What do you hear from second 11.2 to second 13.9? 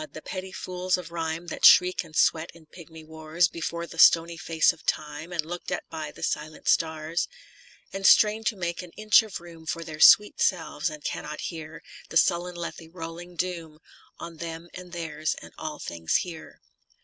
hear The suUen Lethe rolling doom